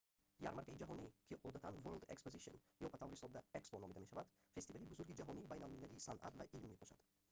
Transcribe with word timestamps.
ярмаркаи 0.49 0.79
ҷаҳонӣ 0.81 1.05
ки 1.27 1.33
одатан 1.47 1.75
world 1.85 2.03
exposition 2.13 2.55
ё 2.85 2.87
ба 2.91 2.97
таври 3.01 3.17
сода 3.21 3.39
expo 3.59 3.75
номида 3.81 3.99
мешавад 4.03 4.27
фестивали 4.55 4.89
бузурги 4.89 5.17
ҷаҳонии 5.19 5.49
байналмилалии 5.51 6.05
санъат 6.07 6.33
ва 6.37 6.45
илм 6.55 6.67
мебошад 6.73 6.99